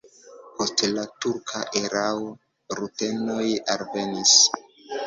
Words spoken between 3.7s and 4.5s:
alvenis.